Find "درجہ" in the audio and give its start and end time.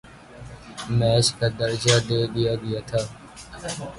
1.59-1.95